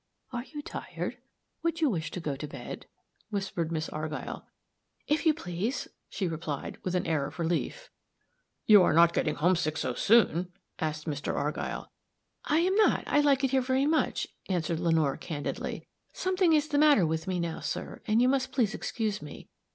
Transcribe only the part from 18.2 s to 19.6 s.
you must please excuse me.